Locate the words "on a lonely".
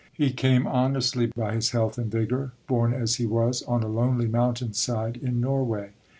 3.61-4.27